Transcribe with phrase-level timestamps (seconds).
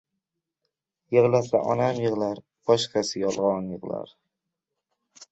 [1.15, 4.15] •Yig‘lasa onam yig‘lar, boshqasi yolg‘on yig‘lar.